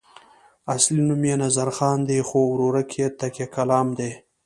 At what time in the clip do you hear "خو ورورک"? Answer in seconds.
2.27-2.89